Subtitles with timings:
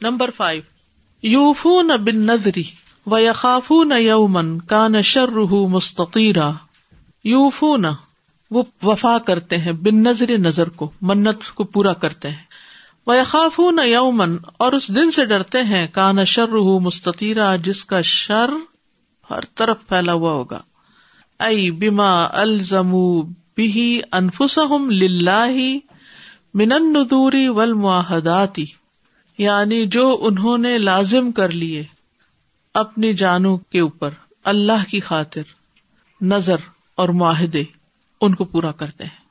[0.00, 0.62] Number five
[1.22, 2.62] یوفو نہ بن نظری
[3.06, 5.28] و یقاف نہ یومن کا نہ شر
[5.68, 6.50] مستقیرا
[7.24, 7.86] یوفو نہ
[8.50, 12.44] وہ وفا کرتے ہیں بن نظر نظر کو، منت کو پورا کرتے ہیں۔
[13.06, 16.48] وہ خاف نہ یومن اور اس دن سے ڈرتے ہیں کا نہ شر
[16.80, 18.50] مستطیرا، جس کا شر
[19.30, 20.58] ہر طرف پھیلا ہوا ہوگا۔
[21.38, 23.20] ائی بیما الزم
[23.54, 24.88] بھی انفسم
[26.54, 28.64] من ندوری ول معاہداتی
[29.38, 31.84] یعنی جو انہوں نے لازم کر لیے
[32.74, 34.10] اپنی جانوں کے اوپر،
[34.44, 35.42] اللہ کی خاطر،
[36.20, 36.56] نظر
[36.94, 37.64] اور معاہدے،
[38.20, 39.26] ان کو پورا کرتے ہیں۔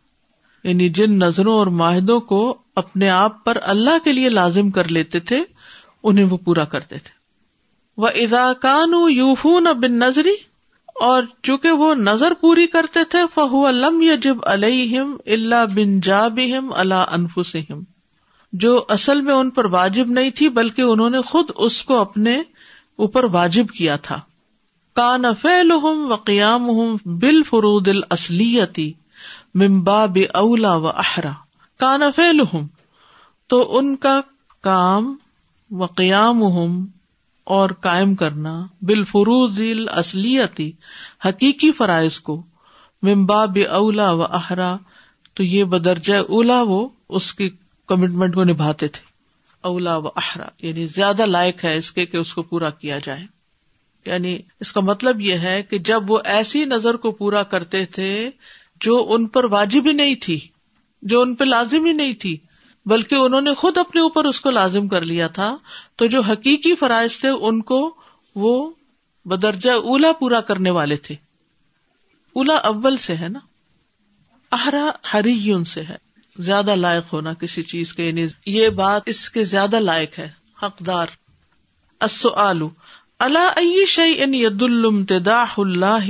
[0.64, 5.20] یعنی جن نظروں اور معاہدوں کو اپنے آپ پر اللہ کے لیے لازم کر لیتے
[5.20, 5.44] تھے،
[6.04, 7.26] انہیں وہ پورا کرتے تھے۔
[7.98, 10.36] وہ اداکان یوفون بن نظری
[10.96, 16.74] اور چونکہ وہ نظر پوری کرتے تھے فہو الم یجب علیہم اللہ بن جا بہم
[16.74, 17.82] اللہ انفسم
[18.58, 22.42] جو اصل میں ان پر واجب نہیں تھی بلکہ انہوں نے خود اس کو اپنے
[22.96, 24.20] اوپر واجب کیا تھا۔
[24.96, 26.68] کان فعلہم و قیام
[27.06, 28.94] بال فرود السلیتی
[29.56, 31.32] ممبا بے اولا و احرا۔
[31.80, 32.68] کان فعلہم،
[33.48, 34.22] تو ان کا
[34.62, 35.16] کام
[35.72, 36.44] و قیام
[37.44, 40.72] اور قائم کرنا بالفروز اصلیتی
[41.26, 42.44] حقیقی فرائض کو۔
[43.02, 44.78] ممبا بے اولا و احرا،
[45.34, 47.50] تو یہ بدرجہ اولا وہ، اس کی
[47.88, 49.16] کمٹمنٹ کو نبھاتے تھے۔
[49.62, 53.26] اولا و احرا یعنی زیادہ لائق ہے اس کے کہ اس کو پورا کیا جائے۔
[54.06, 58.30] یعنی اس کا مطلب یہ ہے کہ جب وہ ایسی نظر کو پورا کرتے تھے
[58.82, 60.40] جو ان پر واجب ہی نہیں تھی،
[61.02, 62.38] جو ان پہ لازم ہی نہیں تھی،
[62.86, 65.58] بلکہ انہوں نے خود اپنے اوپر اس کو لازم کر لیا تھا،
[65.96, 67.96] تو جو حقیقی فرائض تھے ان کو
[68.36, 68.72] وہ
[69.26, 71.16] بدرجہ اولا پورا کرنے والے تھے۔
[72.34, 73.40] اولا اول سے ہے نا؟
[74.52, 76.05] اہرا ہری سے ہے۔
[76.40, 80.30] زیادہ لائق ہونا کسی چیز کے یعنی یہ بات اس کے زیادہ لائق ہے،
[80.64, 81.08] حقدار۔
[82.36, 82.70] آلو
[83.20, 86.08] اللہ شعی ان ید المتداح اللہ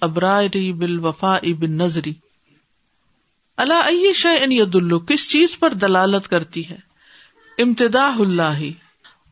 [0.00, 2.12] ابراری بال وفا بن نظری
[3.56, 4.76] اللہ شع ان ید
[5.08, 6.76] کس چیز پر دلالت کرتی ہے؟
[7.58, 8.58] امتداح اللہ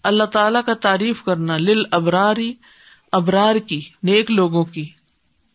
[0.02, 2.54] اللہ تعالی کا تعریف کرنا لل ابراری
[3.12, 4.90] ابرار کی، نیک لوگوں کی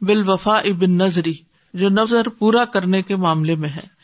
[0.01, 1.33] بال وفا ابن نظری
[1.73, 4.00] جو نظر پورا کرنے کے معاملے میں ہے۔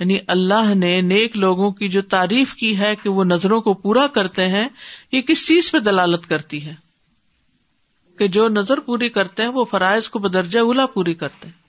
[0.00, 4.06] یعنی اللہ نے نیک لوگوں کی جو تعریف کی ہے کہ وہ نظروں کو پورا
[4.06, 4.68] کرتے ہیں،
[5.12, 6.74] یہ کس چیز پہ دلالت کرتی ہے؟
[8.18, 11.66] کہ جو نظر پوری کرتے ہیں، وہ فرائض کو بدرجہ اولا پوری کرتے ہیں۔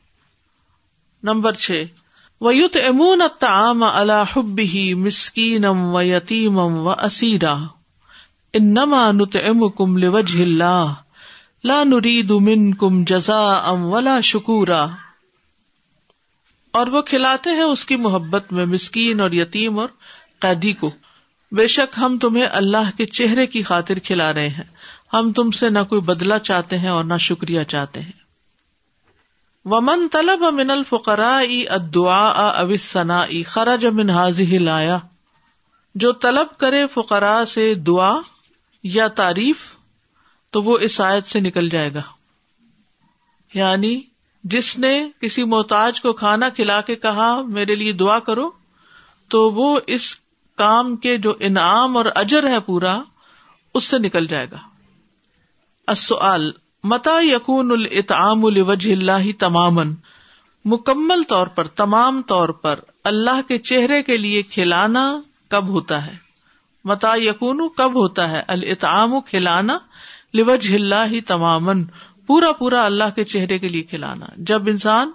[1.24, 1.84] نمبر چھ
[2.42, 7.58] ویت امون تعام الحب ہی مسکینم و یتیمم و اسیرا
[8.54, 10.94] انما نت ام کم لوج اللہ
[11.64, 14.88] لا نرید من کم جزا ام ولا شکورا
[16.78, 19.90] اور وہ کھلاتے ہیں اس کی محبت میں مسکین اور یتیم اور
[20.40, 20.92] قیدی کو۔
[21.52, 24.64] بے شک ہم تمہیں اللہ کے چہرے کی خاطر کھلا رہے ہیں۔
[25.14, 28.28] ہم تم سے نہ کوئی بدلا چاہتے ہیں اور نہ شکریہ چاہتے ہیں۔
[29.66, 31.38] ومن طلب من الفقرا
[31.70, 34.98] ادعا اوسنا خرج من حاضی لایا
[35.96, 38.20] جو طلب کرے فقرا سے دعا
[38.84, 39.58] یا تعریف
[40.52, 42.02] تو وہ اس آیت سے نکل جائے گا۔
[43.54, 44.02] یعنی
[44.44, 48.50] جس نے کسی محتاج کو کھانا کھلا کے کہا، میرے لیے دعا کرو،
[49.28, 50.16] تو وہ اس
[50.56, 53.02] کام کے جو انعام اور اجر ہے پورا،
[53.74, 54.58] اس سے نکل جائے گا۔
[55.88, 56.52] السؤال
[56.84, 59.78] متا یقون الطعام الوجہ اللہ تمام
[60.66, 66.16] مکمل طور پر، تمام طور پر اللہ کے چہرے کے لیے کھلانا کب ہوتا ہے؟
[66.86, 69.78] متا یقون کب ہوتا ہے؟ الطعام کھلانا
[70.34, 71.70] لوج اللہ تمام
[72.28, 75.12] پورا پورا اللہ کے چہرے کے لیے کھلانا۔ جب انسان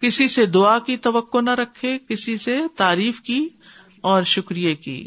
[0.00, 3.48] کسی سے دعا کی، توقع نہ رکھے، کسی سے تعریف کی
[4.00, 5.06] اور شکریہ کی۔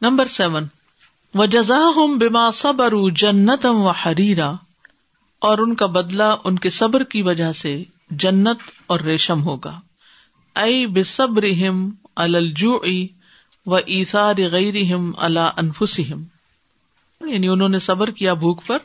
[0.00, 0.66] Number seven.
[1.34, 4.52] و جزا ہوں بیما صبر جنتم و حریرا
[5.38, 9.80] اور ان کا بدلا ان کے صبر کی وجہ سے جنت اور ریشم ہوگا۔
[10.54, 11.44] ائی بے صبر
[12.16, 12.78] الجو
[13.66, 14.74] و ایسار غیر
[15.16, 16.22] اللہ انفسم
[17.28, 18.78] یعنی انہوں نے صبر کیا بھوک پر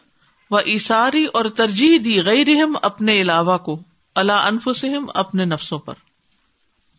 [0.51, 2.47] وہ ایساری اور ترجیح دی غیر
[2.81, 3.79] اپنے علاوہ کو
[4.15, 5.94] اللہ انفسم اپنے نفسوں پر۔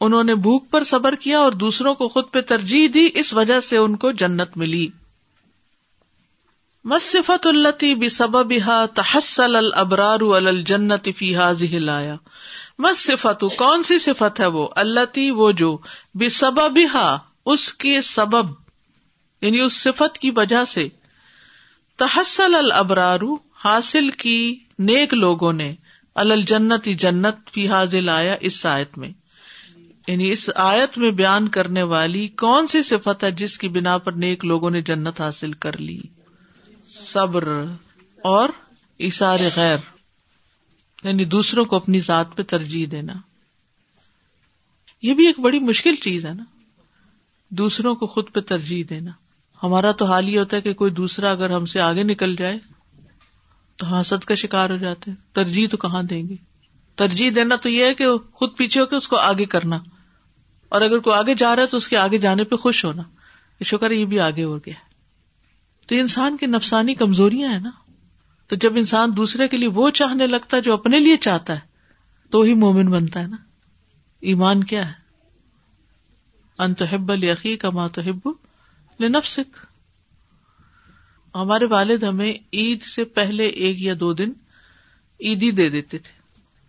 [0.00, 3.60] انہوں نے بھوک پر صبر کیا اور دوسروں کو خود پہ ترجیح دی، اس وجہ
[3.60, 4.88] سے ان کو جنت ملی۔
[6.84, 8.52] مصفت التی بھی سبب
[8.94, 12.16] تحسل البرار الجنت فی حاض لایا
[12.78, 15.78] مس صفت کون سی صفت ہے وہ؟ اللہ وہ جو
[16.14, 16.78] بے سبب
[17.46, 18.46] اس کے سبب
[19.40, 20.88] یعنی اس صفت کی وجہ سے۔
[21.98, 23.20] تحسل البرار
[23.64, 25.74] حاصل کی نیک لوگوں نے
[26.14, 29.10] الجنت جنت فی حاض لایا اس سائت میں۔
[30.08, 34.12] یعنی اس آیت میں بیان کرنے والی کون سی صفت ہے جس کی بنا پر
[34.12, 36.00] نیک لوگوں نے جنت حاصل کر لی؟
[36.88, 37.64] صبر
[38.22, 38.48] اور
[38.98, 39.78] اشار غیر۔
[41.04, 43.12] یعنی دوسروں کو اپنی ذات پہ ترجیح دینا۔
[45.02, 46.44] یہ بھی ایک بڑی مشکل چیز ہے نا۔
[47.48, 49.10] دوسروں کو خود پہ ترجیح دینا۔
[49.62, 52.58] ہمارا تو حال یہ ہوتا ہے کہ کوئی دوسرا اگر ہم سے آگے نکل جائے
[53.76, 56.36] تو حسد کا شکار ہو جاتے ہیں۔ ترجیح تو کہاں دیں گے؟
[56.94, 59.78] ترجیح دینا تو یہ ہے کہ خود پیچھے ہو کے اس کو آگے کرنا۔
[60.68, 63.02] اور اگر کوئی آگے جا رہا ہے تو اس کے آگے جانے پہ خوش ہونا۔
[63.64, 64.74] شکر یہ بھی آگے ہو گیا۔
[65.86, 67.70] تو انسان کی نفسانی کمزوریاں ہیں نا۔
[68.46, 71.60] تو جب انسان دوسرے کے لیے وہ چاہنے لگتا ہے جو اپنے لیے چاہتا ہے،
[72.30, 73.36] تو ہی مومن بنتا ہے نا۔
[74.20, 74.92] ایمان کیا ہے؟
[76.58, 78.28] انتحب القی کا ماتحب
[79.00, 79.56] لنفسک
[81.34, 84.32] ہمارے والد ہمیں عید سے پہلے ایک یا دو دن
[85.20, 86.18] عیدی دے دیتے تھے۔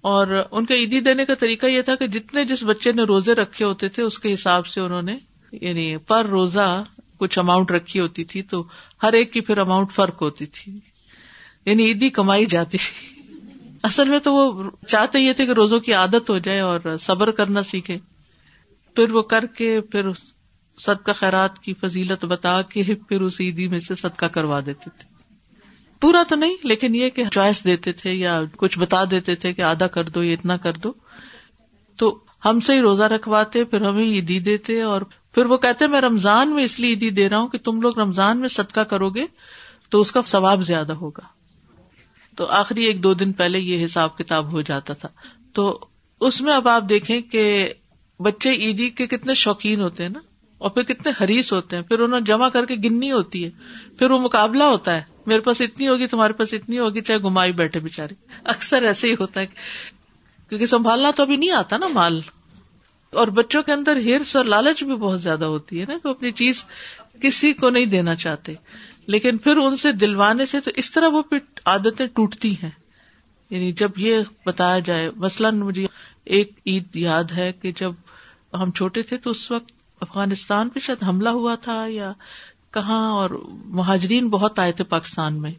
[0.01, 3.33] اور ان کا عیدی دینے کا طریقہ یہ تھا کہ جتنے جس بچے نے روزے
[3.33, 5.17] رکھے ہوتے تھے، اس کے حساب سے انہوں نے
[5.51, 6.83] یعنی پر روزہ
[7.17, 8.67] کچھ اماؤنٹ رکھی ہوتی تھی تو
[9.03, 10.79] ہر ایک کی پھر اماؤنٹ فرق ہوتی تھی۔
[11.65, 13.21] یعنی عیدی کمائی جاتی تھی۔
[13.83, 17.31] اصل میں تو وہ چاہتے یہ تھے کہ روزوں کی عادت ہو جائے اور صبر
[17.31, 17.97] کرنا سیکھے
[18.95, 20.07] پھر وہ کر کے، پھر
[20.79, 25.19] صدقہ خیرات کی فضیلت بتا کے پھر اس عیدی میں سے صدقہ کروا دیتے تھے۔
[26.01, 29.61] پورا تو نہیں، لیکن یہ کہ چوائس دیتے تھے یا کچھ بتا دیتے تھے کہ
[29.61, 30.93] آدھا کر دو یا اتنا کر دو۔
[31.95, 36.01] تو ہم سے ہی روزہ رکھواتے، پھر ہمیں عیدی دیتے اور پھر وہ کہتے، میں
[36.01, 39.09] رمضان میں اس لیے عیدی دے رہا ہوں کہ تم لوگ رمضان میں صدقہ کرو
[39.09, 39.25] گے
[39.89, 41.21] تو اس کا ثواب زیادہ ہوگا۔
[42.35, 45.09] تو آخری ایک دو دن پہلے یہ حساب کتاب ہو جاتا تھا۔
[45.53, 45.85] تو
[46.21, 47.73] اس میں اب آپ دیکھیں کہ
[48.19, 50.19] بچے عیدی کے کتنے شوقین ہوتے ہیں نا۔
[50.59, 53.49] اور پھر کتنے حریث ہوتے ہیں، پھر انہوں جمع کر کے گننی ہوتی ہے۔
[53.99, 57.51] پھر وہ مقابلہ ہوتا ہے، میرے پاس اتنی ہوگی، تمہارے پاس اتنی ہوگی، چاہے گمائی
[57.51, 58.13] بیٹھے بےچارے
[58.43, 59.45] اکثر ایسے ہی ہوتا ہے
[60.49, 62.21] کیونکہ سنبھالنا تو ابھی نہیں آتا نا مال۔
[63.11, 66.31] اور بچوں کے اندر ہرس اور لالچ بھی بہت زیادہ ہوتی ہے نا، کہ اپنی
[66.31, 66.65] چیز
[67.21, 68.53] کسی کو نہیں دینا چاہتے۔
[69.05, 71.23] لیکن پھر ان سے دلوانے سے تو اس طرح وہ
[71.65, 72.69] عادتیں ٹوٹتی ہیں۔
[73.49, 75.87] یعنی جب یہ بتایا جائے، مثلاً مجھے
[76.25, 77.91] ایک عید یاد ہے کہ جب
[78.53, 82.11] ہم چھوٹے تھے تو اس وقت افغانستان پہ شاید حملہ ہوا تھا یا
[82.71, 83.29] کہاں، اور
[83.65, 85.51] مہاجرین بہت آئے تھے پاکستان میں۔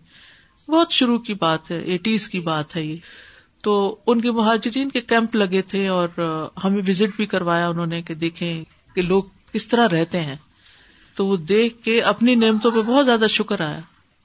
[0.71, 2.97] بہت شروع کی بات ہے، ایٹیز کی بات ہے یہ۔
[3.63, 6.09] تو ان کے مہاجرین کے کیمپ لگے تھے اور
[6.65, 8.65] ہمیں وزٹ بھی کروایا انہوں نے کہ دیکھیں
[8.95, 9.23] کہ لوگ
[9.53, 10.37] کس طرح رہتے ہیں۔
[11.15, 13.81] تو وہ دیکھ کے اپنی نعمتوں پہ بہت زیادہ شکر آیا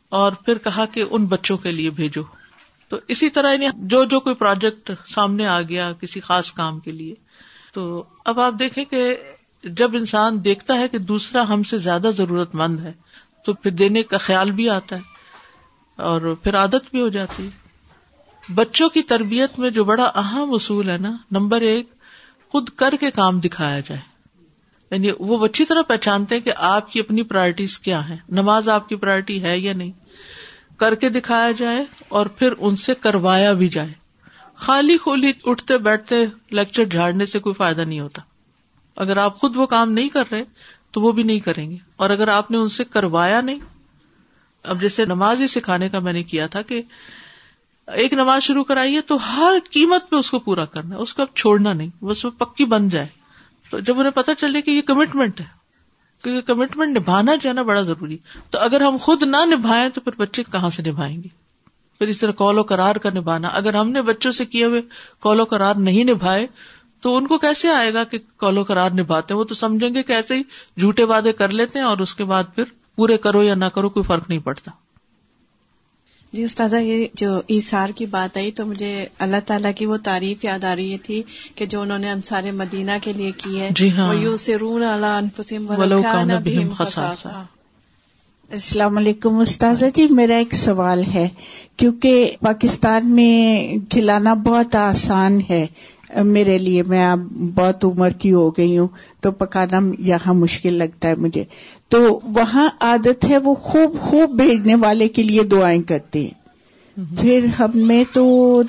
[0.10, 2.24] اور پھر کہا کہ ان بچوں کے لیے بھیجو۔
[2.90, 6.92] تو اسی طرح یعنی جو جو کوئی پروجیکٹ سامنے آ گیا کسی خاص کام کے
[6.92, 7.14] لیے۔
[7.74, 9.16] تو اب آپ دیکھیں کہ
[9.66, 12.94] جب انسان دیکھتا ہے کہ دوسرا ہم سے زیادہ ضرورت مند ہے،
[13.46, 15.02] تو پھر دینے کا خیال بھی آتا ہے
[15.96, 17.66] اور پھر عادت بھی ہو جاتی ہے۔
[18.54, 21.90] بچوں کی تربیت میں جو بڑا اہم اصول ہے نا، نمبر ایک،
[22.52, 24.02] خود کر کے کام دکھایا جائے۔
[24.92, 28.90] یعنی وہ اچھی طرح پہچانتے ہیں کہ آپ کی اپنی پرائرٹیز کیا ہے نماز آپ
[28.90, 29.92] کی پرائرٹی ہے یا نہیں۔
[30.78, 33.94] کر کے دکھایا جائے اور پھر ان سے کروایا بھی جائے۔
[34.56, 36.16] خالی خولی اٹھتے بیٹھتے
[36.50, 38.22] لیکچر جھاڑنے سے کوئی فائدہ نہیں ہوتا۔
[38.96, 40.44] اگر آپ خود وہ کام نہیں کر رہے
[40.92, 43.60] تو وہ بھی نہیں کریں گے۔ اور اگر آپ نے ان سے کروایا نہیں،
[44.64, 46.82] اب جیسے نماز ہی سکھانے کا میں نے کیا تھا کہ
[47.88, 51.36] ایک نماز شروع کرائیے تو ہر قیمت پہ اس کو پورا کرنا اس کو اب
[51.36, 53.08] چھوڑنا نہیں، بس وہ پکی بن جائے۔
[53.72, 55.46] تو جب انہیں پتا چلے کہ یہ کمٹمنٹ ہے
[56.24, 58.18] کیونکہ کمٹمنٹ نبھانا جو ہے نا بڑا ضروری۔
[58.50, 61.30] تو اگر ہم خود نہ نبھائیں تو پھر بچے کہاں سے نبھائیں گے؟
[62.00, 64.82] پھر اس طرح کالو کرار کا نبھانا۔ اگر ہم نے بچوں سے کیے ہوئے
[65.20, 66.48] کالو کرار نہیں نبھائے
[67.06, 70.04] تو ان کو کیسے آئے گا کہ کالو کرار نبھاتے ہیں؟ وہ تو سمجھیں گے
[70.04, 70.42] کہ ایسے ہی
[70.80, 72.64] جھوٹے وعدے کر لیتے ہیں اور اس کے بعد پھر
[72.96, 74.72] پورے کرو یا نہ کرو کوئی فرق نہیں پڑتا۔
[76.34, 80.46] جی استاذہ یہ جو ایسار کی بات آئی تو مجھے اللہ تعالیٰ کی وہ تعریف
[80.46, 81.24] یاد آ رہی تھی
[81.56, 84.14] کہ جو انہوں نے انصار مدینہ کے لیے کی ہے۔ جی ہاں۔
[88.52, 91.30] السلام علیکم استاذہ جی میرا ایک سوال ہے۔
[91.78, 95.68] کیونکہ پاکستان میں کھلانا بہت آسان ہے۔
[96.24, 97.20] میرے لیے میں اب
[97.56, 98.88] بہت عمر کی ہو گئی ہوں
[99.22, 101.44] تو پکانا یہاں مشکل لگتا ہے مجھے۔
[101.90, 106.46] تو وہاں عادت ہے وہ خوب خوب بھیجنے والے کے لیے دعائیں کرتے ہیں۔
[107.20, 108.62] پھر ہم میں تو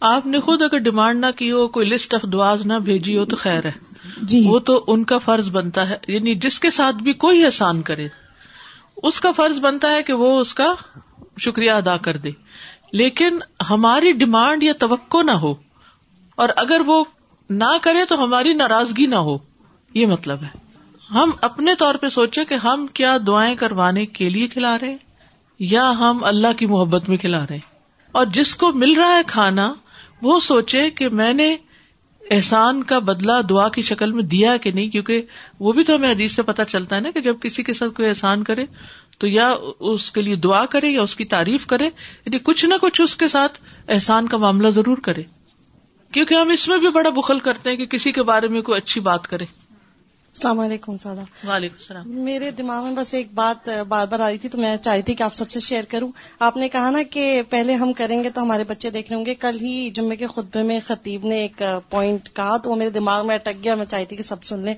[0.00, 3.24] آپ نے خود اگر ڈیمانڈ نہ کی ہو کوئی لسٹ آف دعاز نہ بھیجی ہو
[3.24, 3.72] تو خیر ہے۔
[4.22, 7.82] جی۔ وہ تو ان کا فرض بنتا ہے یعنی جس کے ساتھ بھی کوئی احسان
[7.82, 8.08] کرے
[9.02, 10.74] اس کا فرض بنتا ہے کہ وہ اس کا
[11.38, 12.30] شکریہ ادا کر دے۔
[12.92, 13.38] لیکن
[13.70, 15.54] ہماری ڈیمانڈ یا توقع نہ ہو
[16.38, 17.04] اور اگر وہ
[17.50, 19.38] نہ کرے تو ہماری ناراضگی نہ ہو۔
[19.94, 20.68] یہ مطلب ہے۔
[21.10, 24.96] ہم اپنے طور پہ سوچے کہ ہم کیا دعائیں کروانے کے لیے کھلا رہے
[25.58, 27.58] یا ہم اللہ کی محبت میں کھلا رہے
[28.12, 29.74] اور جس کو مل رہا ہے کھانا،
[30.22, 31.56] وہ سوچے کہ میں نے
[32.30, 35.22] احسان کا بدلا دعا کی شکل میں دیا کہ نہیں، کیونکہ
[35.60, 37.90] وہ بھی تو ہمیں حدیث سے پتا چلتا ہے نا کہ جب کسی کے ساتھ
[37.90, 38.66] کوئی احسان کرے
[39.18, 42.74] تو یا اس کے لیے دعا کرے یا اس کی تعریف کرے یعنی کچھ نہ
[42.74, 45.22] کچھ اس کے ساتھ احسان کا معاملہ ضرور کرے۔
[46.12, 48.78] کیونکہ ہم اس میں بھی بڑا بخل کرتے ہیں کہ کسی کے بارے میں کوئی
[48.78, 54.06] اچھی بات کرے۔ السلام علیکم سادہ۔ وعلیکم السلام۔ میرے دماغ میں بس ایک بات بار
[54.06, 56.56] بار آ رہی تھی تو میں چاہی تھی کہ آپ سب سے شیئر کروں۔ آپ
[56.56, 59.60] نے کہا نا کہ پہلے ہم کریں گے تو ہمارے بچے دیکھ لیں گے۔ کل
[59.60, 63.34] ہی جمعے کے خطبے میں خطیب نے ایک پوائنٹ کہا تو وہ میرے دماغ میں
[63.34, 64.74] اٹک گیا۔ میں چاہتی تھی کہ سب سن لیں۔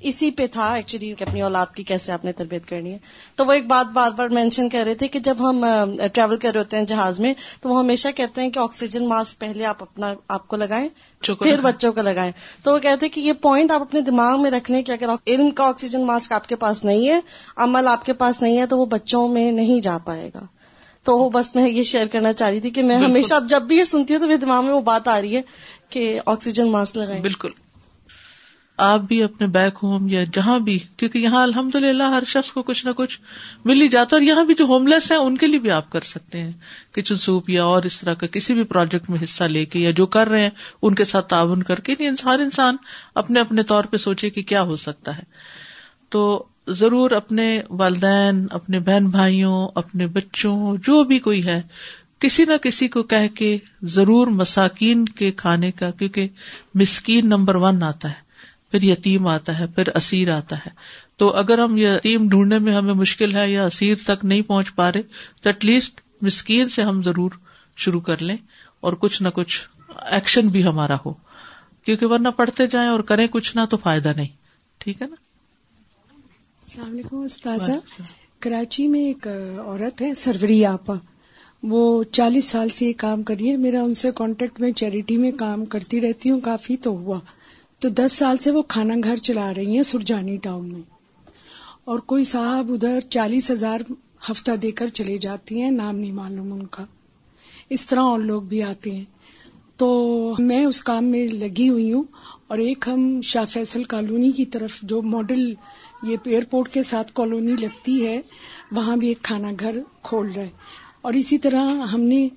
[0.00, 2.98] اسی پہ تھا ایکچولی کہ اپنی اولاد کی کیسے آپ نے تربیت کرنی ہے۔
[3.36, 5.64] تو وہ ایک بات بار بار مینشن کر رہے تھے کہ جب ہم
[6.12, 9.40] ٹریول کر رہے ہوتے ہیں جہاز میں تو وہ ہمیشہ کہتے ہیں کہ آکسیجن ماسک
[9.40, 10.88] پہلے آپ اپنا آپ کو لگائیں
[11.22, 12.32] پھر بچوں کو لگائیں۔
[12.62, 15.50] تو وہ کہتے ہیں کہ یہ پوائنٹ آپ اپنے دماغ میں رکھنے کہ اگر علم
[15.50, 17.20] کا آکسیجن ماسک آپ کے پاس نہیں ہے
[17.56, 20.46] عمل آپ کے پاس نہیں ہے تو وہ بچوں میں نہیں جا پائے گا۔
[21.04, 23.78] تو وہ بس میں یہ شیئر کرنا چاہ رہی تھی کہ میں ہمیشہ جب بھی
[23.78, 25.42] یہ سنتی ہوں تو میرے دماغ میں وہ بات آ رہی ہے
[25.88, 27.50] کہ آکسیجن ماسک لگائیں۔ بالکل۔
[28.76, 32.62] آپ بھی اپنے بیک ہوم یا جہاں بھی، کیونکہ یہاں الحمد للہ ہر شخص کو
[32.62, 33.20] کچھ نہ کچھ
[33.64, 35.70] مل ہی جاتا ہے اور یہاں بھی جو ہوم لیس ہیں، ان کے لیے بھی
[35.70, 36.52] آپ کر سکتے ہیں۔
[36.92, 39.90] کچن سوپ یا اور اس طرح کا کسی بھی پروجیکٹ میں حصہ لے کے یا
[39.90, 40.50] جو کر رہے ہیں،
[40.82, 42.76] ان کے ساتھ تعاون کر کے یعنی ہر انسان
[43.14, 45.22] اپنے اپنے طور پہ سوچے کہ کیا ہو سکتا ہے۔
[46.08, 51.62] تو ضرور اپنے والدین، اپنے بہن بھائیوں، اپنے بچوں، جو بھی کوئی ہے،
[52.18, 56.28] کسی نہ کسی کو کہہ کے ضرور مساکین کے کھانے کا، کیونکہ
[56.74, 58.23] مسکین نمبر ون آتا ہے۔
[58.74, 60.70] پھر یتیم آتا ہے، پھر اسیر آتا ہے۔
[61.16, 64.92] تو اگر ہم یتیم ڈھونڈنے میں ہمیں مشکل ہے یا اسیر تک نہیں پہنچ پا
[64.92, 67.30] رہے، تو ایٹ لیسٹ مسکین سے ہم ضرور
[67.76, 68.36] شروع کر لیں
[68.80, 69.60] اور کچھ نہ کچھ
[70.10, 71.12] ایکشن بھی ہمارا ہو۔
[71.84, 74.28] کیونکہ ورنہ پڑھتے جائیں اور کریں کچھ نہ تو فائدہ نہیں۔
[74.78, 75.16] ٹھیک ہے نا؟
[76.14, 78.02] السلام علیکم استاذہ۔
[78.38, 79.28] کراچی میں ایک
[79.66, 80.94] عورت ہے، سروری آپا۔
[81.62, 85.32] وہ چالیس سال سے یہ کام کری ہے۔ میرا ان سے کانٹیکٹ میں چیریٹی میں
[85.32, 87.20] کام کرتی رہتی ہوں۔ کافی تو ہوا۔
[87.84, 90.80] تو دس سال سے وہ کھانا گھر چلا رہی ہیں سرجانی ٹاؤن میں۔
[91.84, 93.80] اور کوئی صاحب ادھر چالیس ہزار
[94.30, 96.84] ہفتہ دے کر چلے جاتی ہیں، نام نہیں معلوم ان کا۔
[97.70, 99.04] اس طرح اور لوگ بھی آتے ہیں۔
[99.76, 102.02] تو میں اس کام میں لگی ہوئی ہوں
[102.46, 105.54] اور ایک ہم شاہ فیصل کالونی کی طرف جو ماڈل
[106.02, 108.20] یہ ایئرپورٹ کے ساتھ کالونی لگتی ہے،
[108.72, 110.48] وہاں بھی ایک کھانا گھر کھول رہے۔
[111.02, 112.28] اور اسی طرح ہم نے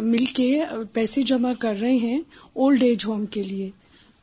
[0.00, 0.60] مل کے
[0.92, 2.20] پیسے جمع کر رہے ہیں،
[2.52, 3.70] اولڈ ایج ہوم کے لیے۔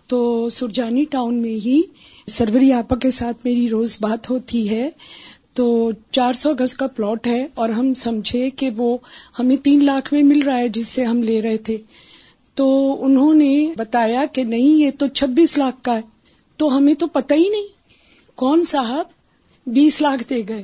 [0.09, 1.81] تو سرجانی ٹاؤن میں ہی
[2.27, 4.89] سروری آپا کے ساتھ میری روز بات ہوتی ہے۔
[5.53, 8.97] تو چار سو گز کا پلاٹ ہے اور ہم سمجھے کہ وہ
[9.39, 11.77] ہمیں تین لاکھ میں مل رہا ہے جس سے ہم لے رہے تھے۔
[12.53, 16.01] تو انہوں نے بتایا کہ نہیں، یہ تو چھبیس لاکھ کا ہے۔
[16.57, 17.67] تو ہمیں تو پتہ ہی نہیں۔
[18.35, 19.05] کون صاحب؟
[19.67, 20.63] بیس لاکھ دے گئے۔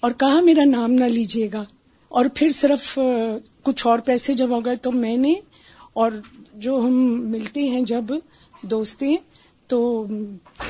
[0.00, 1.64] اور کہا، میرا نام نہ لیجیے گا۔
[2.08, 2.98] اور پھر صرف
[3.62, 5.34] کچھ اور پیسے جب ہو گئے۔ تو میں نے،
[5.92, 6.12] اور
[6.54, 8.04] جو ہم ملتے ہیں جب
[8.62, 9.16] دوستی،
[9.66, 10.06] تو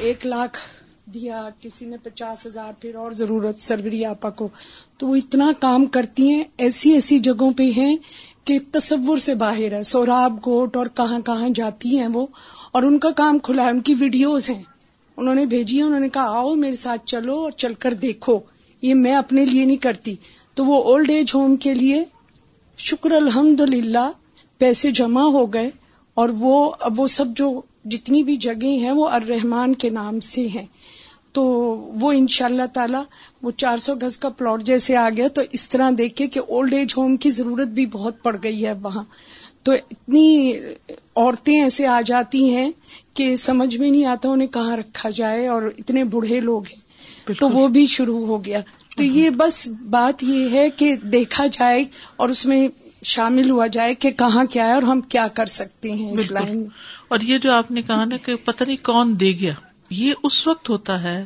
[0.01, 0.59] ایک لاکھ
[1.07, 4.49] دیا، کسی نے پچاس ہزار، پھر اور ضرورت، سروری آپا کو۔
[4.99, 7.97] تو وہ اتنا کام کرتی ہیں، ایسی ایسی جگہوں پہ ہیں
[8.45, 12.27] کہ تصور سے باہر ہے۔ سوراب گوٹ اور کہاں کہاں جاتی ہیں وہ،
[12.73, 14.63] اور ان کا کام کھلا ہے۔ ان کی ویڈیوز ہیں۔
[15.17, 18.39] انہوں نے بھیجی ہے انہوں نے کہا، آؤ میرے ساتھ چلو اور چل کر دیکھو۔
[18.83, 20.15] یہ میں اپنے لیے نہیں کرتی۔
[20.55, 22.05] تو وہ اولڈ ایج ہوم کے لیے
[22.79, 24.11] شکر الحمد للہ
[24.59, 25.71] پیسے جمع ہو گئے،
[26.15, 30.49] اور وہ، اب وہ سب جو جتنی بھی جگہ ہیں وہ الرحمان کے نام سے
[30.49, 30.67] ہیں۔
[31.33, 31.45] تو
[32.01, 32.99] وہ ان شاء اللہ تعالی
[33.43, 36.75] وہ چار سو گز کا پلاٹ جیسے آ گیا تو اس طرح دیکھے کہ اولڈ
[36.75, 39.05] ایج ہوم کی ضرورت بھی بہت پڑ گئی ہے وہاں۔
[39.63, 40.53] تو اتنی
[41.17, 42.71] عورتیں ایسے آ جاتی ہیں
[43.15, 46.93] کہ سمجھ میں نہیں آتا انہیں کہاں رکھا جائے اور اتنے بوڑھے لوگ ہیں۔
[47.41, 48.61] تو وہ بھی شروع ہو گیا۔
[48.97, 51.85] تو یہ بس بات یہ ہے کہ دیکھا جائے
[52.17, 52.69] اور اس میں
[53.03, 56.59] شامل ہوا جائے کہ کہاں کیا ہے اور ہم کیا کر سکتے ہیں اس لائن۔
[56.59, 56.67] میں
[57.13, 59.53] اور یہ جو آپ نے کہا نا کہ پتہ نہیں کون دے گیا
[59.91, 61.25] یہ اس وقت ہوتا ہے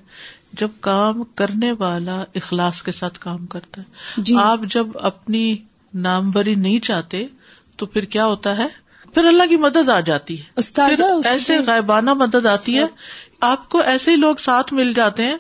[0.53, 5.57] جب کام کرنے والا اخلاص کے ساتھ کام کرتا ہے۔ جی۔ آپ جب اپنی
[5.95, 7.27] نام بری نہیں چاہتے
[7.77, 8.67] تو پھر کیا ہوتا ہے؟
[9.15, 10.45] پھر اللہ کی مدد آ جاتی ہے۔
[11.25, 12.85] ایسے غائبانہ مدد آتی ہے۔
[13.41, 15.37] آپ کو ایسے ہی لوگ ساتھ مل جاتے ہیں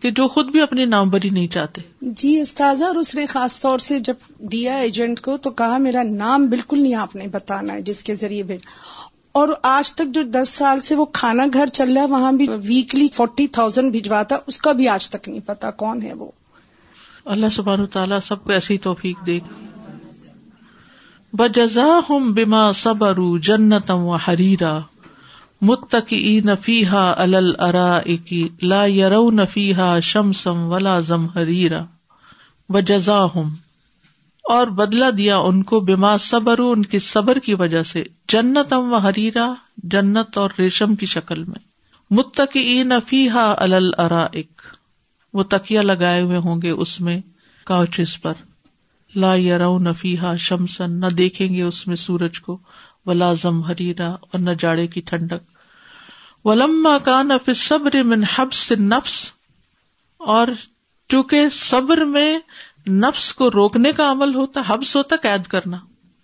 [0.00, 3.60] کہ جو خود بھی اپنی نام بری نہیں چاہتے۔ جی استاذہ اور اس نے خاص
[3.60, 7.72] طور سے جب دیا ایجنٹ کو تو کہا میرا نام بالکل نہیں آپ نے بتانا
[7.72, 8.60] ہے جس کے ذریعے بھیج
[9.34, 12.48] اور آج تک جو دس سال سے وہ کھانا گھر چل رہا ہے، وہاں بھی
[12.48, 16.30] ویکلی فورٹی تھاؤزینڈ بھجواتا اس کا بھی آج تک نہیں پتا کون ہے وہ۔
[17.24, 19.38] اللہ سبحان تعالیٰ سب کو ایسی توفیق دے۔
[21.32, 24.78] بجزا ہوں بما صبر جنتم و حریرا
[25.60, 28.00] متقی نفیحا الرا
[28.62, 31.84] لا یرو نفیحا شمسم ولا زم ہریرا
[32.68, 33.50] و جزا ہوں
[34.44, 38.92] اور بدلا دیا ان کو بیما صبر ان کی صبر کی وجہ سے۔ جنت ام
[38.92, 41.58] و حریرا جنت اور ریشم کی شکل میں۔
[42.10, 44.26] متقی نفیحا الرا
[45.32, 47.20] وہ تکیا لگائے ہوئے ہوں گے اس میں
[47.64, 48.32] کاچز پر۔
[49.14, 52.58] لا یرو نفیحا شمسن نہ دیکھیں گے اس میں سورج کو۔
[53.06, 55.42] و لازم ہریرا اور نہ جاڑے کی ٹھنڈک۔
[56.46, 59.30] ولما کا نف صبر من حبس نفس
[60.18, 60.48] اور
[61.08, 62.38] چونکہ صبر میں
[62.88, 65.78] نفس کو روکنے کا عمل ہوتا حبس ہوتا قید کرنا۔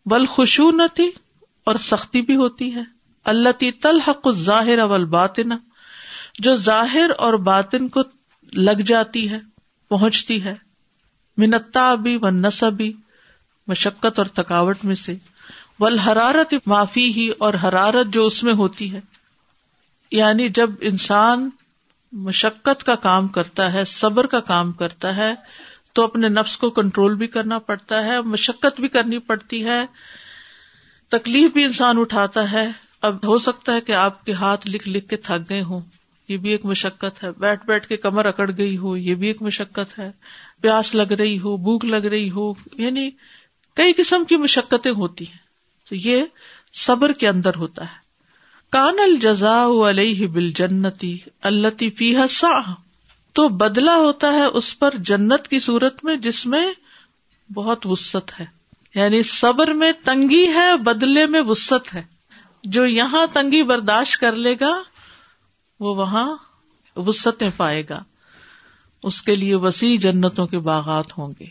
[0.07, 0.71] بل خوشو
[1.65, 2.81] اور سختی بھی ہوتی ہے۔
[3.25, 5.53] اللہ تی تلحق ظاہر اول باطن
[6.39, 8.01] جو ظاہر اور باطن کو
[8.55, 9.39] لگ جاتی ہے،
[9.89, 10.55] پہنچتی ہے۔
[11.37, 12.93] منتا بھی و نصبی
[13.67, 15.15] مشقت اور تھکاوٹ میں سے۔
[15.81, 19.01] ول حرارت معافی ہی اور حرارت جو اس میں ہوتی ہے۔
[20.11, 21.51] یعنی جب انسان
[22.13, 25.35] مشقت کا کام کرتا ہے، صبر کا کام کرتا ہے
[25.93, 29.87] تو اپنے نفس کو کنٹرول بھی کرنا پڑتا ہے، مشقت بھی کرنی پڑتی ہے۔
[31.09, 32.69] تکلیف بھی انسان اٹھاتا ہے۔
[33.03, 35.81] اب ہو سکتا ہے کہ آپ کے ہاتھ لکھ لکھ کے تھک گئے ہوں۔
[36.29, 39.43] یہ بھی ایک مشقت ہے۔ بیٹھ بیٹھ کے کمر اکڑ گئی ہو، یہ بھی ایک
[39.43, 40.11] مشقت ہے۔
[40.61, 43.11] پیاس لگ رہی ہو، بھوک لگ رہی ہو۔ یعنی
[43.77, 45.39] کئی قسم کی مشقتیں ہوتی ہیں۔
[45.89, 46.25] تو یہ
[46.73, 48.11] صبر کے اندر ہوتا ہے۔
[48.71, 52.73] کان الجزا علیہ بل جنتی اللہ فی سا
[53.33, 56.73] تو بدلا ہوتا ہے اس پر جنت کی صورت میں جس میں
[57.55, 58.47] بہت وسط ہے۔
[58.95, 62.03] یعنی صبر میں تنگی ہے، بدلے میں وسط ہے۔
[62.65, 64.83] جو یہاں تنگی برداشت کر لے گا،
[65.81, 66.37] وہ وہاں
[66.97, 68.05] وسطیں پائے گا۔
[69.03, 71.47] اس کے لیے وسیع جنتوں کے باغات ہوں گے۔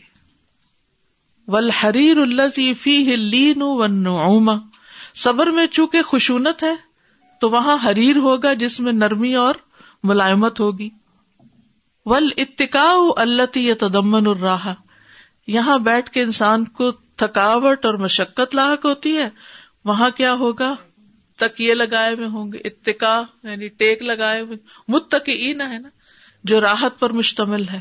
[1.48, 2.18] ول حریر
[2.82, 4.08] فی لین ون
[5.16, 6.76] صبر میں چونکہ خشونت ہے،
[7.42, 9.56] تو وہاں حریر ہوگا جس میں نرمی اور
[10.04, 10.90] ملائمت ہوگی۔
[12.10, 14.74] ول اتکا اللہ تدمن الراہ
[15.48, 19.30] یہاں بیٹھ کے انسان کو تھکاوٹ اور مشقت لاحق ہوتی ہے۔
[19.86, 20.76] وہاں کیا ہوگا؟
[21.38, 25.90] تکیے لگائے ہوئے ہوں گے اتکا یعنی ٹیک لگائے ہوئے۔ متقی ہے نا،
[26.44, 27.80] جو راحت پر مشتمل ہے۔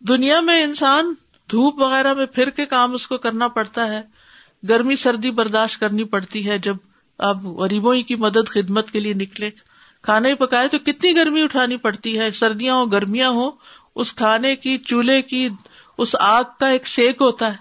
[0.00, 1.14] دنیا میں انسان
[1.50, 4.02] دھوپ وغیرہ میں پھر کے کام اس کو کرنا پڑتا ہے۔
[4.68, 6.76] گرمی سردی برداشت کرنی پڑتی ہے جب
[7.18, 9.50] آپ غریبوں کی مدد خدمت کے لیے نکلے
[10.06, 13.50] کھانا ہی پکائے تو کتنی گرمی اٹھانی پڑتی ہے؟ سردیاں ہو گرمیاں ہو
[13.94, 15.48] اس کھانے کی، چولہے کی،
[15.98, 17.56] اس آگ کا ایک سیک ہوتا ہے۔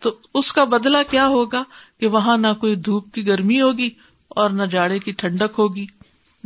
[0.00, 1.62] تو اس کا بدلا کیا ہوگا
[2.00, 3.90] کہ وہاں نہ کوئی دھوپ کی گرمی ہوگی
[4.28, 5.86] اور نہ جاڑے کی ٹھنڈک ہوگی۔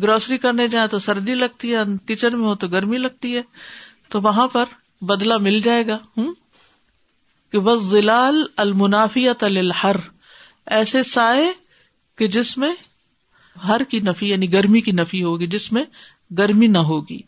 [0.03, 3.43] گروسری کرنے جائیں تو سردی لگتی ہے، کچن میں ہو تو گرمی لگتی ہے۔
[4.09, 4.65] تو وہاں پر
[5.01, 6.35] بدلا مل جائے گا۔ ہوں؟
[7.53, 9.97] کہ بس زلال المنافیت الحر
[10.67, 11.53] ایسے سائے
[12.17, 12.75] کہ جس میں
[13.69, 15.85] ہر کی نفی یعنی گرمی کی نفی ہوگی جس میں
[16.39, 17.21] گرمی نہ ہوگی۔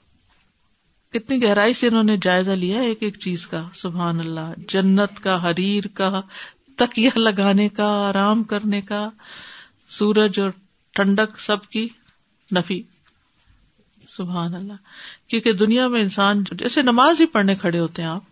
[1.13, 5.51] کتنی گہرائی سے انہوں نے جائزہ لیا ایک ایک چیز کا، سبحان اللہ، جنت کا،
[5.51, 6.21] حریر کا
[6.77, 9.09] تکیا لگانے کا، آرام کرنے کا،
[9.89, 10.51] سورج اور
[10.95, 11.89] ٹھنڈک سب کی
[12.55, 12.83] نفی۔
[14.11, 14.73] سبحان اللہ۔
[15.29, 18.23] کیونکہ دنیا میں انسان جیسے نماز ہی پڑھنے کھڑے ہوتے ہیں آپ،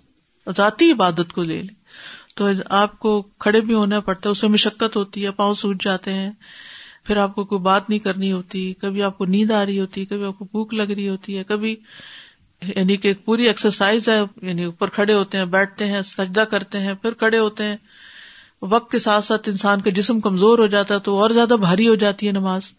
[0.56, 1.74] ذاتی عبادت کو لے لیں،
[2.36, 6.12] تو آپ کو کھڑے بھی ہونا پڑتا ہے اسے مشقت ہوتی ہے، پاؤں سوٹ جاتے
[6.12, 6.30] ہیں۔
[7.04, 10.04] پھر آپ کو کوئی بات نہیں کرنی ہوتی، کبھی آپ کو نیند آ رہی ہوتی،
[10.04, 11.76] کبھی آپ کو بھوک لگ رہی ہوتی ہے، کبھی
[12.76, 16.94] یعنی کہ پوری ایکسرسائز ہے یعنی اوپر کھڑے ہوتے ہیں، بیٹھتے ہیں، سجدہ کرتے ہیں،
[16.94, 17.76] پھر کھڑے ہوتے ہیں۔
[18.62, 21.88] وقت کے ساتھ ساتھ انسان کا جسم کمزور ہو جاتا ہے تو اور زیادہ بھاری
[21.88, 22.72] ہو جاتی ہے نماز۔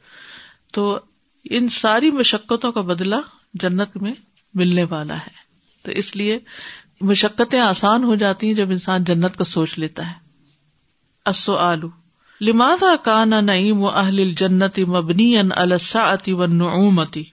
[0.73, 0.99] تو
[1.43, 3.19] ان ساری مشقتوں کا بدلا
[3.53, 4.13] جنت میں
[4.53, 5.45] ملنے والا ہے۔
[5.83, 6.39] تو اس لیے
[7.01, 10.13] مشقتیں آسان ہو جاتی ہیں جب انسان جنت کا سوچ لیتا ہے۔
[11.25, 11.89] اسو آلو
[12.41, 17.23] لمادا کانا نعیم و اہل جنت مبنی الساعتی و نعومتی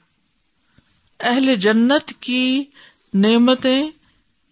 [1.20, 2.64] اہل جنت کی
[3.14, 3.88] نعمتیں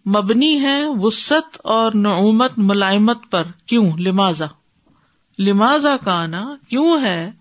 [0.05, 3.43] مبنی ہے وسط اور نعومت ملائمت پر.
[3.65, 4.45] کیوں؟ لمازا
[5.39, 7.31] لمازا کانا کیوں ہے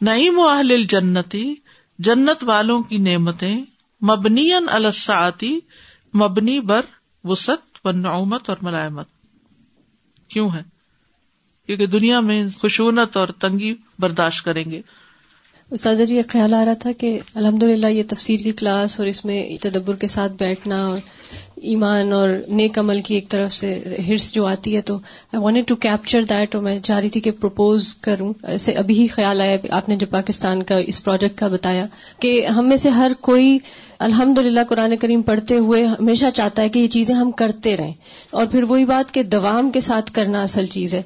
[0.00, 1.54] نعیم و اہل جنتی
[1.98, 3.62] جنت والوں کی نعمتیں
[4.02, 5.60] مبنی الساعتی
[6.14, 6.80] مبنی بر
[7.24, 9.06] وسط و نعومت اور ملائمت.
[10.28, 10.77] کیوں ہے؟
[11.68, 14.80] کیونکہ دنیا میں خشونت اور تنگی برداشت کریں گے۔
[15.70, 19.24] استاذہ جی خیال آ رہا تھا کہ الحمد للہ یہ تفسیر کی کلاس اور اس
[19.24, 20.98] میں تدبر کے ساتھ بیٹھنا اور
[21.56, 25.68] ایمان اور نیک عمل کی ایک طرف سے ہرس جو آتی ہے تو I want
[25.68, 29.40] to capture that اور میں چاہ رہی تھی کہ پروپوز کروں۔ ایسے ابھی ہی خیال
[29.40, 31.86] آیا، آپ نے جو پاکستان کا اس پروجیکٹ کا بتایا
[32.20, 33.58] کہ ہم میں سے ہر کوئی
[33.98, 37.94] الحمد للہ قرآن کریم پڑھتے ہوئے ہمیشہ چاہتا ہے کہ یہ چیزیں ہم کرتے رہیں۔
[38.30, 41.02] اور پھر وہی بات کہ دوام کے ساتھ کرنا اصل چیز ہے۔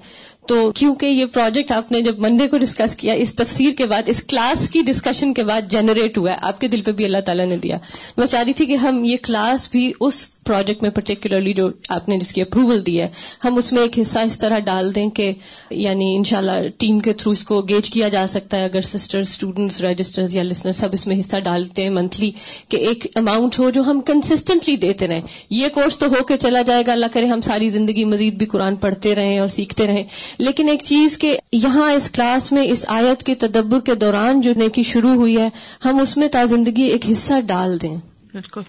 [0.46, 4.02] تو کیونکہ یہ پروجیکٹ آپ نے جب منڈے کو ڈسکس کیا، اس تفسیر کے بعد،
[4.06, 7.18] اس کلاس کی ڈسکشن کے بعد جنریٹ ہوا ہے۔ آپ کے دل پہ بھی اللہ
[7.18, 7.78] تعالیٰ نے دیا۔
[8.16, 12.08] میں چاہ رہی تھی کہ ہم یہ کلاس بھی اس پروجیکٹ میں پرٹیکولرلی جو آپ
[12.08, 13.08] نے جس کی اپروول دی ہے،
[13.44, 15.32] ہم اس میں ایک حصہ اس طرح ڈال دیں کہ
[15.70, 19.80] یعنی انشاءاللہ ٹیم کے تھرو اس کو گیج کیا جا سکتا ہے۔ اگر سسٹر اسٹوڈنٹس
[19.80, 22.30] رجسٹر یا لسنر سب اس میں حصہ ڈالتے ہیں منتھلی
[22.68, 26.62] کہ ایک اماؤنٹ ہو جو ہم کنسسٹنٹلی دیتے رہیں۔ یہ کورس تو ہو کے چلا
[26.62, 30.04] جائے گا۔ اللہ کرے ہم ساری زندگی مزید بھی قرآن پڑھتے رہیں اور سیکھتے رہیں۔
[30.38, 34.52] لیکن ایک چیز کہ یہاں اس کلاس میں اس آیت کے تدبر کے دوران جو
[34.56, 35.48] نیکی شروع ہوئی ہے،
[35.84, 37.96] ہم اس میں تا زندگی ایک حصہ ڈال دیں۔
[38.32, 38.60] بالکل۔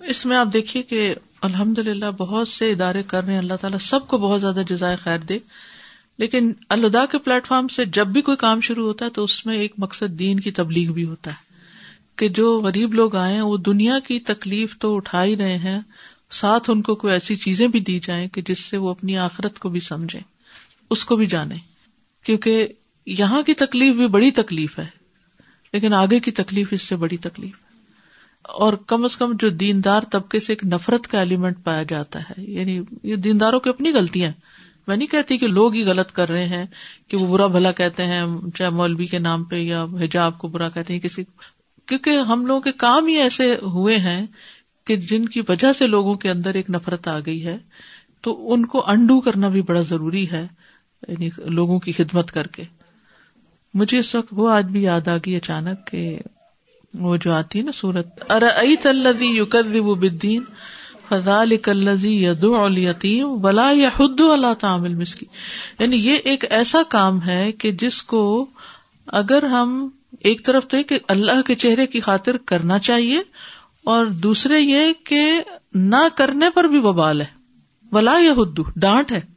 [0.00, 3.78] اس میں آپ دیکھیے کہ الحمد للہ بہت سے ادارے کر رہے ہیں۔ اللہ تعالیٰ
[3.78, 5.38] سب کو بہت زیادہ جزائے خیر دے۔
[6.18, 9.46] لیکن اللہ کے پلیٹ فارم سے جب بھی کوئی کام شروع ہوتا ہے تو اس
[9.46, 11.36] میں ایک مقصد دین کی تبلیغ بھی ہوتا ہے۔
[12.16, 15.80] کہ جو غریب لوگ آئے ہیں، وہ دنیا کی تکلیف تو اٹھا ہی رہے ہیں۔
[16.30, 19.58] ساتھ ان کو کوئی ایسی چیزیں بھی دی جائیں کہ جس سے وہ اپنی آخرت
[19.58, 20.33] کو بھی سمجھے
[20.90, 21.56] اس کو بھی جانے۔
[22.24, 22.66] کیونکہ
[23.06, 24.86] یہاں کی تکلیف بھی بڑی تکلیف ہے،
[25.72, 27.72] لیکن آگے کی تکلیف اس سے بڑی تکلیف۔ ہے
[28.54, 32.42] اور کم از کم جو دیندار طبقے سے ایک نفرت کا ایلیمنٹ پایا جاتا ہے
[32.52, 34.30] یعنی یہ دینداروں کی اپنی غلطیاں۔
[34.86, 36.64] میں نہیں کہتی کہ لوگ ہی غلط کر رہے ہیں،
[37.08, 38.22] کہ وہ برا بھلا کہتے ہیں،
[38.54, 41.24] چاہے مولوی کے نام پہ یا حجاب کو برا کہتے ہیں، کسی
[41.86, 44.26] کیونکہ ہم لوگوں کے کام ہی ایسے ہوئے ہیں
[44.86, 47.56] کہ جن کی وجہ سے لوگوں کے اندر ایک نفرت آ گئی ہے،
[48.20, 50.46] تو ان کو انڈو کرنا بھی بڑا ضروری ہے۔
[51.08, 52.62] یعنی لوگوں کی خدمت کر کے۔
[53.74, 56.18] مجھے اس وقت وہ آج بھی یاد آ گئی اچانک کہ
[56.94, 60.42] وہ جو آتی ہے نا سورت ارئی تلزی یو کر بدین
[61.08, 65.26] فضال کلزی ید التیم بلا یا حد اللہ تعمل مسکی
[65.78, 68.46] یعنی یہ ایک ایسا کام ہے کہ جس کو
[69.06, 69.88] اگر ہم
[70.20, 73.18] ایک طرف تو کہ اللہ کے چہرے کی خاطر کرنا چاہیے
[73.84, 75.40] اور دوسرے یہ کہ
[75.74, 77.26] نہ کرنے پر بھی وبال ہے۔
[77.92, 79.33] ولا یا ہدو ڈانٹ ہے۔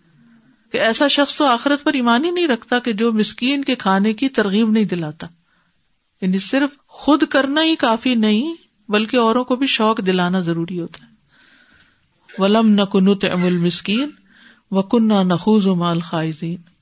[0.71, 4.13] کہ ایسا شخص تو آخرت پر ایمان ہی نہیں رکھتا کہ جو مسکین کے کھانے
[4.13, 5.27] کی ترغیب نہیں دلاتا۔
[6.21, 8.55] یعنی صرف خود کرنا ہی کافی نہیں،
[8.89, 11.17] بلکہ اوروں کو بھی شوق دلانا ضروری ہوتا ہے۔
[12.37, 14.09] ولم نہ کنت ام المسکین
[14.71, 16.76] و کن نہ نخوز مال خائزین